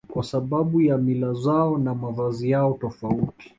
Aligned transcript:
Kwa 0.07 0.23
sababu 0.23 0.81
ya 0.81 0.97
mila 0.97 1.33
zao 1.33 1.77
na 1.77 1.95
mavazi 1.95 2.49
yao 2.49 2.73
tofauti 2.81 3.33